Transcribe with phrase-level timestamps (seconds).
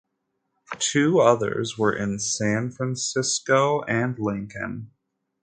[0.79, 4.89] Two others were in San Francisco and Lincoln.